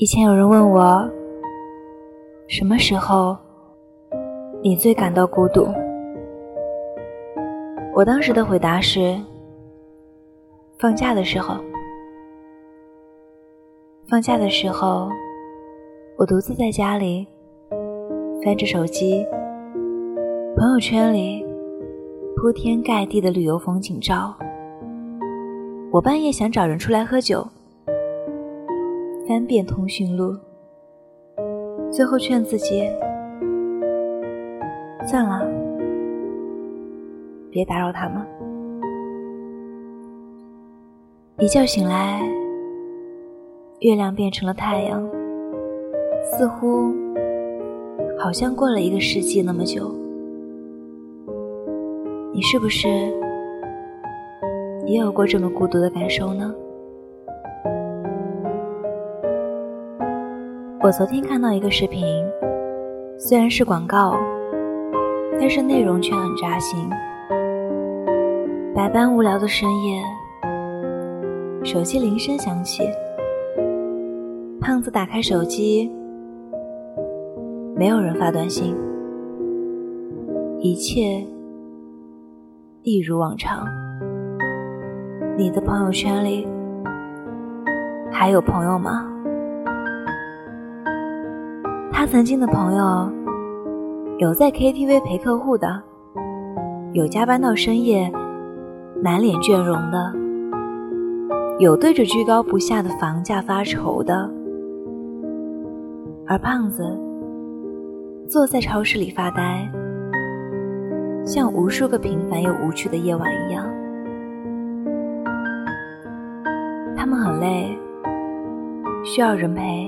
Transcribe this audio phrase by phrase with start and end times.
[0.00, 1.10] 以前有人问我，
[2.46, 3.36] 什么时候
[4.62, 5.66] 你最感到孤独？
[7.96, 9.20] 我当时的回答是：
[10.78, 11.56] 放假的时候。
[14.08, 15.08] 放假的时候，
[16.16, 17.26] 我独自在家里
[18.44, 19.26] 翻着手机，
[20.56, 21.44] 朋友圈里
[22.36, 24.32] 铺天盖地的旅游风景照。
[25.90, 27.44] 我半夜想找人出来喝酒。
[29.28, 30.34] 翻遍通讯录，
[31.92, 32.88] 最后劝自己
[35.06, 35.46] 算了，
[37.50, 38.26] 别打扰他们。
[41.40, 42.22] 一觉醒来，
[43.80, 45.06] 月亮变成了太阳，
[46.24, 46.90] 似乎
[48.18, 49.94] 好像过了一个世纪那么久。
[52.32, 52.88] 你是不是
[54.86, 56.54] 也有过这么孤独的感受呢？
[60.88, 62.02] 我昨天看到一个视频，
[63.18, 64.16] 虽然是广告，
[65.38, 66.88] 但是内容却很扎心。
[68.74, 70.02] 百般无聊的深夜，
[71.62, 72.84] 手机铃声响起，
[74.62, 75.92] 胖子打开手机，
[77.76, 78.74] 没有人发短信，
[80.58, 81.22] 一切
[82.80, 83.68] 一如往常。
[85.36, 86.48] 你的朋友圈里
[88.10, 89.06] 还有朋友吗？
[92.10, 93.12] 曾经的朋友，
[94.16, 95.82] 有在 KTV 陪客户的，
[96.94, 98.10] 有加班到深夜、
[99.02, 100.14] 满脸倦容的，
[101.58, 104.28] 有对着居高不下的房价发愁的，
[106.26, 106.98] 而胖子
[108.26, 109.70] 坐在超市里发呆，
[111.26, 113.66] 像无数个平凡又无趣的夜晚一样。
[116.96, 117.78] 他们很累，
[119.04, 119.87] 需要人陪。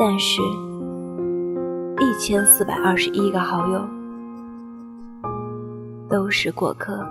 [0.00, 0.40] 但是，
[2.00, 3.84] 一千四百二十一个好友
[6.08, 7.04] 都是过客。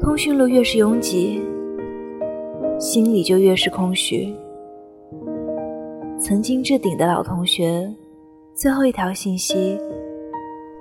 [0.00, 1.40] 通讯录越是拥挤，
[2.76, 4.34] 心里就越是空虚。
[6.20, 7.88] 曾经置顶的老同学，
[8.52, 9.78] 最后一条信息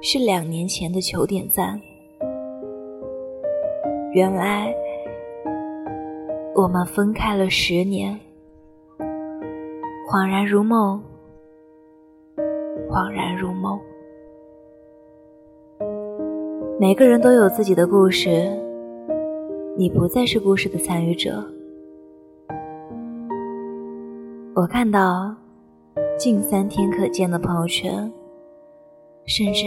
[0.02, 1.80] 是两年前的求点赞。
[4.14, 4.74] 原来，
[6.56, 8.20] 我们分开了十年。
[10.10, 11.04] 恍然如梦，
[12.90, 13.78] 恍然如梦。
[16.80, 18.30] 每个人都有自己的故事，
[19.76, 21.44] 你不再是故事的参与者。
[24.56, 25.36] 我看到
[26.18, 28.10] 近三天可见的朋友圈，
[29.26, 29.66] 甚至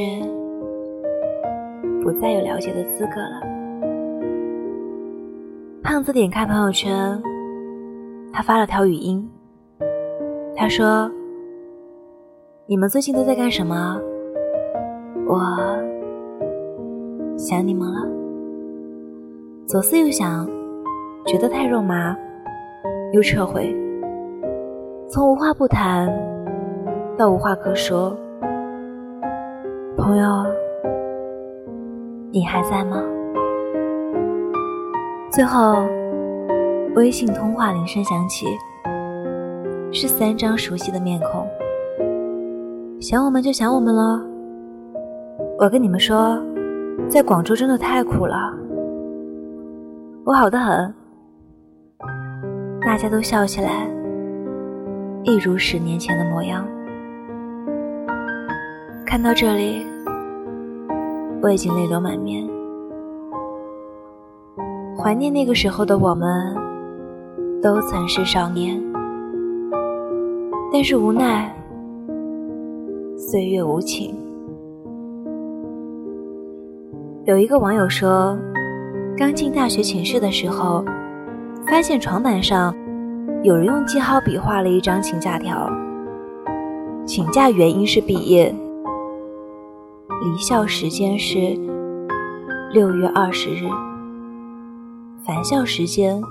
[2.03, 3.43] 不再有了解的资格了。
[5.83, 7.23] 胖子点开朋友圈，
[8.33, 9.31] 他发了条语音。
[10.61, 11.11] 他说
[12.69, 13.99] ：“你们最近都在干什么？
[15.27, 15.41] 我
[17.39, 18.07] 想你们了。
[19.67, 20.47] 左思右想，
[21.25, 22.15] 觉得太肉麻，
[23.15, 23.75] 又撤回。
[25.09, 26.13] 从无话不谈
[27.17, 28.15] 到无话可说，
[29.97, 30.45] 朋友，
[32.31, 33.03] 你还在吗？
[35.31, 35.77] 最后，
[36.97, 38.45] 微信通话铃声响起。”
[39.93, 41.47] 是三张熟悉的面孔，
[43.01, 44.21] 想我们就想我们喽。
[45.59, 46.41] 我跟你们说，
[47.09, 48.37] 在广州真的太苦了，
[50.25, 50.95] 我好的很。
[52.81, 53.87] 大家都笑起来，
[55.25, 56.65] 一如十年前的模样。
[59.05, 59.85] 看到这里，
[61.43, 62.49] 我已经泪流满面，
[64.97, 66.57] 怀念那个时候的我们，
[67.61, 68.90] 都曾是少年。
[70.73, 71.53] 但是无奈，
[73.17, 74.15] 岁月无情。
[77.25, 78.39] 有一个网友说，
[79.17, 80.85] 刚进大学寝室的时候，
[81.67, 82.73] 发现床板上
[83.43, 85.69] 有人用记号笔画了一张请假条，
[87.05, 88.55] 请假原因是毕业，
[90.23, 91.59] 离校时间是
[92.73, 93.69] 六月二十日，
[95.27, 96.23] 返校时间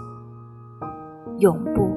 [1.40, 1.88] 永不。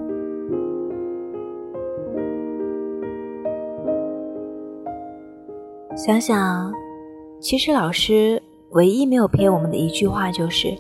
[6.05, 6.75] 想想，
[7.39, 10.77] 其实老师唯一没有骗我们的一句话就是：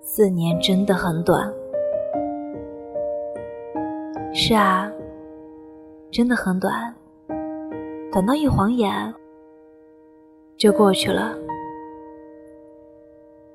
[0.00, 1.48] 四年真的很短。
[4.34, 4.90] 是啊，
[6.10, 6.92] 真的很短，
[8.10, 8.92] 短到一晃眼
[10.56, 11.32] 就过去了。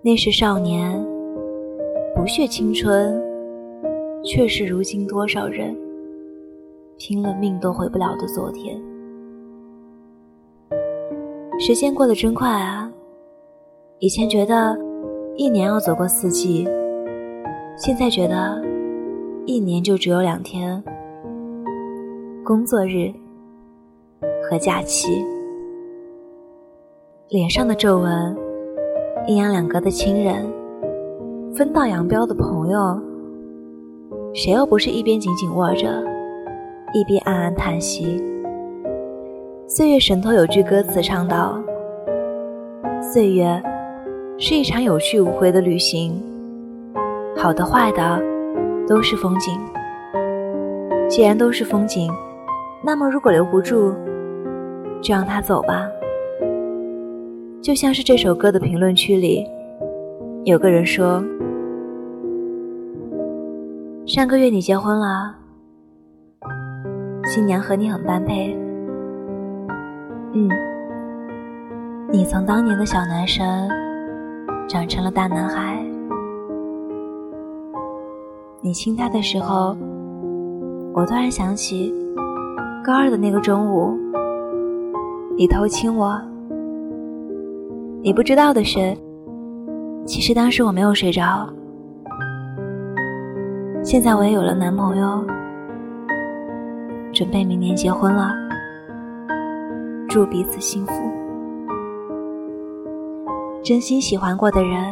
[0.01, 1.05] 那是少年，
[2.15, 3.21] 不屑青春，
[4.23, 5.75] 却是如今多少人
[6.97, 8.81] 拼了命都回不了的昨天。
[11.59, 12.89] 时间过得真快啊！
[13.97, 14.77] 以前觉得
[15.35, 16.67] 一年要走过四季，
[17.75, 18.61] 现在觉得
[19.47, 20.81] 一年就只有两天：
[22.45, 23.11] 工作日
[24.47, 25.25] 和假期。
[27.29, 28.37] 脸上的皱纹，
[29.27, 30.45] 阴阳两隔的亲人，
[31.55, 33.01] 分道扬镳的朋友，
[34.31, 36.03] 谁又不是一边紧紧握着，
[36.93, 38.23] 一边暗暗叹息？
[39.69, 41.61] 岁月神偷有句歌词唱道
[43.03, 43.61] ：“岁月
[44.39, 46.23] 是一场有去无回的旅行，
[47.35, 48.23] 好的坏的
[48.87, 49.59] 都是风景。
[51.09, 52.09] 既然都是风景，
[52.81, 53.93] 那么如果留不住，
[55.01, 55.85] 就让它走吧。”
[57.61, 59.45] 就像是这首歌的评论区里，
[60.45, 61.21] 有个人说
[64.07, 65.35] ：“上个月你结婚了，
[67.25, 68.57] 新娘和你很般配。”
[70.37, 70.47] 嗯，
[72.11, 73.67] 你从当年的小男生
[74.67, 75.83] 长成了大男孩。
[78.61, 79.75] 你亲他的时候，
[80.93, 81.91] 我突然想起
[82.83, 83.97] 高二的那个中午，
[85.35, 86.21] 你偷亲我。
[88.03, 88.95] 你不知道的是，
[90.05, 91.49] 其实当时我没有睡着。
[93.81, 95.25] 现在我也有了男朋友，
[97.11, 98.35] 准备明年结婚了。
[100.17, 100.93] 祝彼此幸福。
[103.61, 104.91] 真心喜欢过的人，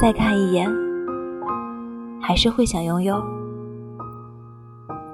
[0.00, 0.66] 再看一眼，
[2.18, 3.22] 还是会想拥有。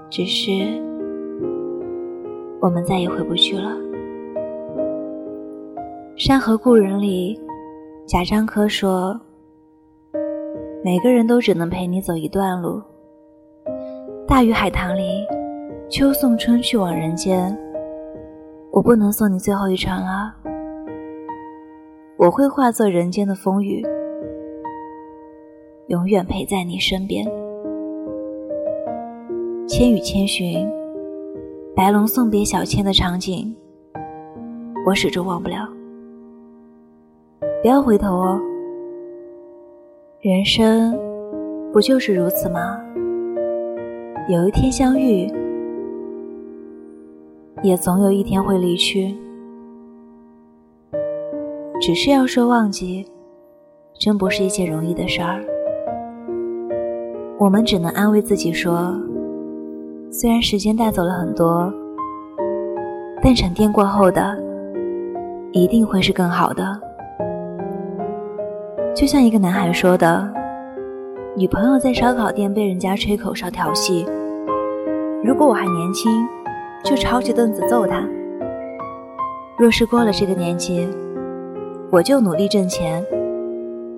[0.08, 0.52] 只是，
[2.61, 3.73] 我们再也回不去了。
[6.17, 7.37] 《山河故人》里，
[8.06, 9.20] 贾樟柯说
[10.85, 12.81] ：“每个人都只能陪你走一段路。”
[14.29, 15.26] 《大鱼海棠》里，
[15.90, 17.52] 秋送春去往人间，
[18.78, 20.32] 我不能送你最后一程了。
[22.16, 23.84] 我会化作人间的风雨，
[25.88, 27.26] 永远陪在你身边。
[29.66, 30.64] 《千与千寻》，
[31.75, 33.52] 白龙送别小千的场景，
[34.86, 35.69] 我始终忘不了。
[37.60, 38.40] 不要回头哦，
[40.20, 40.96] 人生
[41.72, 42.80] 不就是如此吗？
[44.28, 45.28] 有一天相遇，
[47.62, 49.16] 也总有一天会离去。
[51.81, 53.06] 只是要说忘记，
[53.99, 55.44] 真不是一件容易的事儿。
[57.38, 58.93] 我们只能安慰自己说，
[60.10, 61.72] 虽然时间带走了很多，
[63.22, 64.37] 但沉淀过后的，
[65.52, 66.81] 一定会是更好的。
[68.94, 70.28] 就像一个男孩说的
[71.38, 74.04] ：“女朋友在烧烤店被人家吹口哨调戏，
[75.22, 76.26] 如果我还年轻，
[76.84, 78.02] 就抄起凳子揍他；
[79.58, 80.88] 若是过了这个年纪，
[81.90, 83.04] 我就努力挣钱，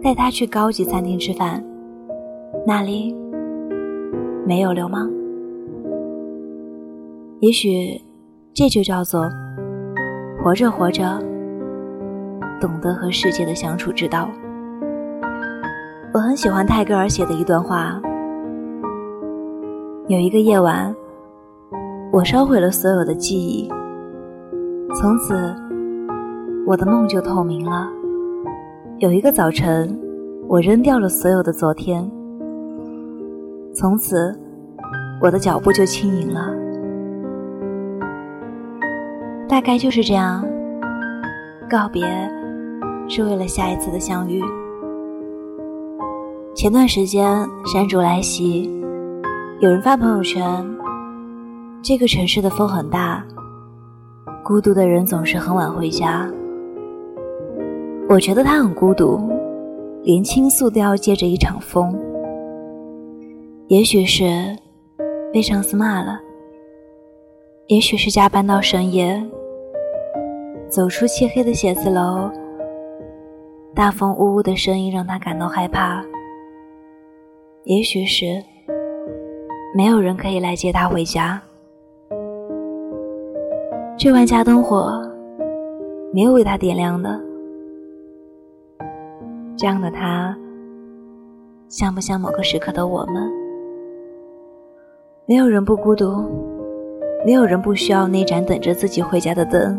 [0.03, 1.63] 带他去高级餐厅吃饭，
[2.67, 3.15] 那里
[4.47, 5.11] 没有流氓。
[7.41, 8.01] 也许
[8.53, 9.31] 这就叫做
[10.43, 11.19] 活着活着，
[12.61, 14.29] 懂得和世界的相处之道。”
[16.13, 18.03] 我很喜欢泰戈尔写的一段话。
[20.09, 20.93] 有一个夜晚，
[22.13, 23.69] 我烧毁了所有的记忆，
[24.97, 25.55] 从此
[26.67, 27.89] 我的梦就透明了。
[28.99, 29.97] 有一个早晨，
[30.49, 32.11] 我扔掉了所有的昨天，
[33.73, 34.37] 从此
[35.23, 36.53] 我的脚步就轻盈了。
[39.49, 40.45] 大概就是这样，
[41.71, 42.05] 告别
[43.09, 44.43] 是为了下一次的相遇。
[46.57, 48.69] 前段时间山竹来袭，
[49.61, 50.45] 有人发朋友圈
[51.83, 53.25] ：“这个城市的风很大，
[54.45, 56.31] 孤独的人总是很晚回家。”
[58.07, 59.19] 我觉得他很孤独，
[60.03, 61.99] 连倾诉都要借着一场风。
[63.69, 64.57] 也许是
[65.33, 66.21] 被上司骂了，
[67.69, 69.23] 也许是加班到深夜，
[70.69, 72.31] 走出漆黑的写字楼，
[73.75, 76.05] 大风呜呜的声音让他感到害怕。
[77.65, 78.43] 也许是
[79.75, 81.41] 没有人可以来接他回家。
[84.03, 84.99] 这万家灯火
[86.11, 87.21] 没有为他点亮的，
[89.59, 90.35] 这样的他
[91.69, 93.31] 像不像某个时刻的我们？
[95.27, 96.25] 没有人不孤独，
[97.27, 99.79] 没有人不需要那盏等着自己回家的灯。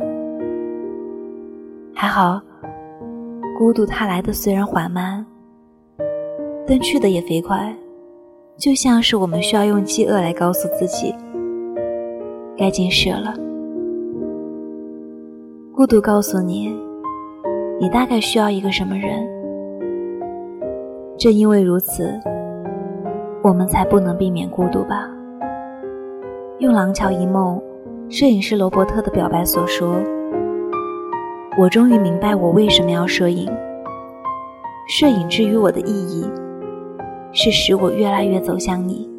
[1.92, 2.40] 还好，
[3.58, 5.26] 孤独它来的虽然缓慢。
[6.68, 7.76] 但去的也飞快，
[8.56, 11.12] 就像是我们需要用饥饿来告诉自己，
[12.56, 13.34] 该进食了。
[15.82, 16.72] 孤独告诉你，
[17.80, 19.28] 你大概需要一个什么人。
[21.18, 22.08] 正因为如此，
[23.42, 25.10] 我们才不能避免孤独吧。
[26.60, 27.60] 用《廊桥遗梦》
[28.16, 29.96] 摄影师罗伯特的表白所说
[31.58, 33.52] ：“我终于明白我为什么要摄影。
[34.88, 36.30] 摄影之于我的意义。”
[37.34, 39.10] 是使我越来越走向你。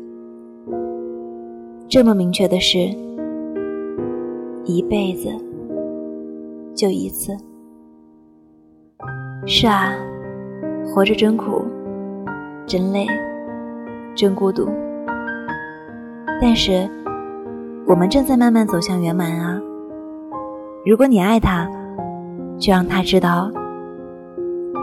[1.88, 2.78] 这么明确的事，
[4.64, 5.28] 一辈子
[6.74, 7.36] 就一次。
[9.46, 9.92] 是啊，
[10.86, 11.64] 活着真苦，
[12.66, 13.06] 真累，
[14.14, 14.68] 真孤独。
[16.40, 16.88] 但是，
[17.86, 19.60] 我们正在慢慢走向圆满啊！
[20.84, 21.68] 如果你爱他，
[22.58, 23.50] 就让他知道；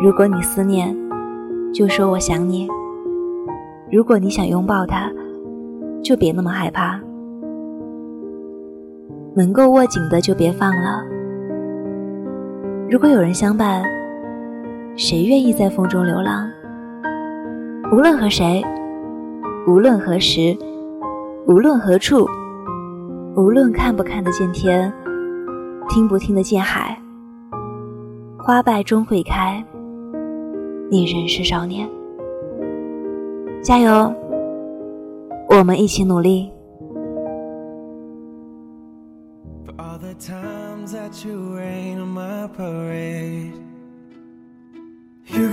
[0.01, 0.95] 如果你思念，
[1.73, 2.67] 就说我想你。
[3.91, 5.11] 如果你想拥抱他，
[6.03, 6.99] 就别那么害怕。
[9.35, 11.03] 能够握紧的就别放了。
[12.91, 13.83] 如果有人相伴，
[14.95, 16.49] 谁愿意在风中流浪？
[17.91, 18.65] 无论和谁，
[19.67, 20.57] 无论何时，
[21.45, 22.25] 无论何处，
[23.35, 24.91] 无论看不看得见天，
[25.87, 26.99] 听不听得见海，
[28.39, 29.63] 花败终会开。
[30.89, 31.87] 你仍是少年。
[33.61, 34.11] 加油，
[35.47, 36.51] 我们一起努力。
[41.23, 41.98] You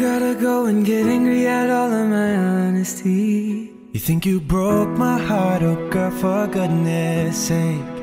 [0.07, 3.71] gotta go and get angry at all of my honesty.
[3.93, 7.97] You think you broke my heart, oh girl, for goodness sake.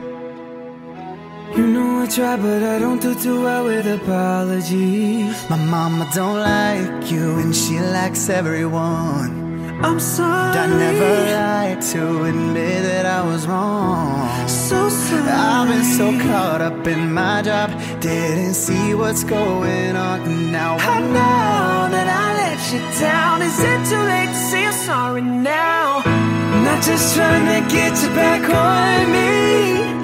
[1.55, 5.49] You know I try, but I don't do too well with apologies.
[5.49, 9.43] My mama don't like you, and she likes everyone.
[9.83, 10.57] I'm sorry.
[10.57, 14.47] I never lied to admit that I was wrong.
[14.47, 15.29] So sorry.
[15.29, 17.72] I've been so caught up in my job,
[18.03, 20.51] didn't see what's going on.
[20.51, 23.41] Now I know that I let you down.
[23.41, 26.01] Is it too late to say I'm sorry now?
[26.03, 30.02] I'm not just trying to get you back on me.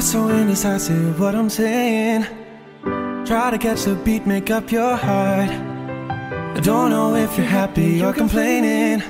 [0.00, 2.24] You're so indecisive, what I'm saying.
[3.26, 5.50] Try to catch the beat, make up your heart.
[5.50, 9.00] I don't know if you're happy or complaining.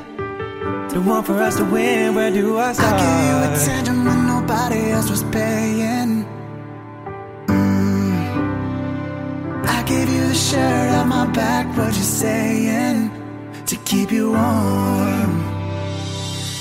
[0.89, 2.93] The one for us to win, where do I start?
[2.93, 6.27] I give you attention when nobody else was paying.
[7.47, 8.45] Mm.
[9.69, 13.13] I gave you the shirt off my back, what you saying?
[13.67, 15.51] To keep you warm.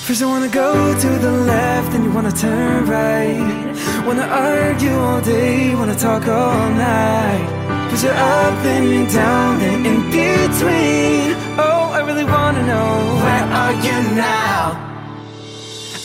[0.06, 3.70] First I wanna go to the left, then you wanna turn right
[4.10, 7.48] Wanna argue all day, wanna talk all night.
[7.92, 11.36] Cause you're up, and down, and in between.
[11.60, 12.90] Oh, I really wanna know
[13.24, 14.78] Where are you now?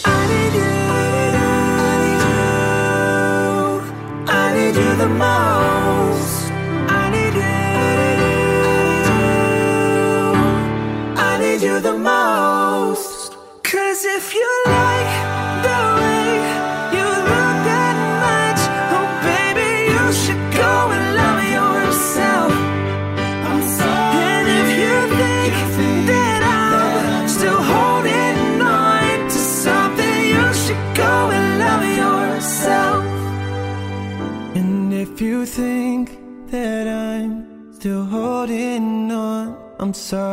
[0.04, 0.68] I need you
[4.28, 6.52] I need you the most.
[7.00, 7.56] I need you
[11.16, 13.32] I need you the most.
[13.62, 14.43] Cause if you
[39.84, 40.23] I'm sorry,